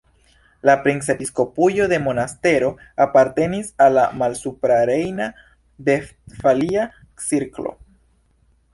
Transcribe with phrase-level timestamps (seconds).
[0.69, 2.71] La princepiskopujo de Monastero
[3.07, 6.91] apartenis al la Malsuprarejna-Vestfalia
[7.31, 7.81] cirklo.